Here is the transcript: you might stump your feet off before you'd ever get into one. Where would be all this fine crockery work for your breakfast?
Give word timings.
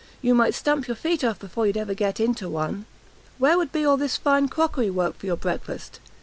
you 0.19 0.33
might 0.33 0.55
stump 0.55 0.87
your 0.87 0.95
feet 0.95 1.23
off 1.23 1.37
before 1.37 1.67
you'd 1.67 1.77
ever 1.77 1.93
get 1.93 2.19
into 2.19 2.49
one. 2.49 2.85
Where 3.37 3.55
would 3.55 3.71
be 3.71 3.85
all 3.85 3.97
this 3.97 4.17
fine 4.17 4.47
crockery 4.47 4.89
work 4.89 5.15
for 5.19 5.27
your 5.27 5.37
breakfast? 5.37 5.99